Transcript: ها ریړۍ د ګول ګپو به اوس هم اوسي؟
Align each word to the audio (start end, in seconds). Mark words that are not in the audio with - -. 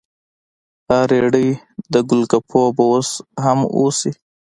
ها 0.87 0.99
ریړۍ 1.11 1.49
د 1.93 1.95
ګول 2.09 2.21
ګپو 2.31 2.61
به 2.75 2.83
اوس 2.91 3.09
هم 3.43 3.59
اوسي؟ 3.77 4.11